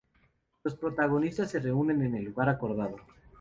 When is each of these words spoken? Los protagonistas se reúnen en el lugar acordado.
Los 0.63 0.73
protagonistas 0.77 1.51
se 1.51 1.59
reúnen 1.59 2.01
en 2.01 2.15
el 2.15 2.23
lugar 2.25 2.49
acordado. 2.49 2.95